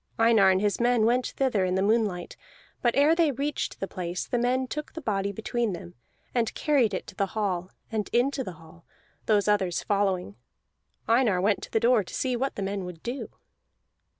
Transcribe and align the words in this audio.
Einar 0.17 0.49
and 0.49 0.59
his 0.61 0.79
men 0.79 1.05
went 1.05 1.27
thither 1.27 1.63
in 1.63 1.75
the 1.75 1.83
moonlight, 1.83 2.35
but 2.81 2.95
ere 2.97 3.13
they 3.13 3.29
reached 3.31 3.79
the 3.79 3.87
place 3.87 4.25
the 4.25 4.39
men 4.39 4.65
took 4.65 4.93
the 4.93 4.99
body 5.01 5.31
between 5.31 5.73
them, 5.73 5.93
and 6.33 6.55
carried 6.55 6.91
it 6.95 7.05
to 7.05 7.13
the 7.15 7.27
hall, 7.37 7.69
and 7.91 8.09
into 8.11 8.43
the 8.43 8.53
hall, 8.53 8.83
those 9.27 9.47
others 9.47 9.83
following. 9.83 10.37
Einar 11.07 11.39
went 11.39 11.61
to 11.61 11.69
the 11.71 11.79
door 11.79 12.03
to 12.03 12.15
see 12.15 12.35
what 12.35 12.55
the 12.55 12.63
men 12.63 12.83
would 12.83 13.03
do. 13.03 13.29